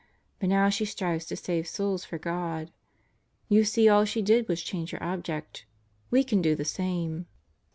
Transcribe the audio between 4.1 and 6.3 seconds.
did was change her object. We